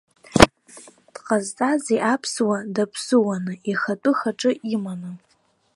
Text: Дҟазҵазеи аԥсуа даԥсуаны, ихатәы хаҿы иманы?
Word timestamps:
Дҟазҵазеи 1.13 2.03
аԥсуа 2.13 2.57
даԥсуаны, 2.75 3.53
ихатәы 3.71 4.11
хаҿы 4.19 4.51
иманы? 4.75 5.09